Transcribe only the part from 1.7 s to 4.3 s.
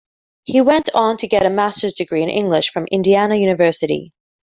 degree in English from Indiana University.